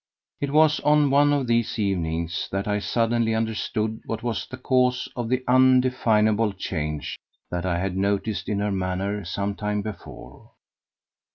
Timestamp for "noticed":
7.95-8.49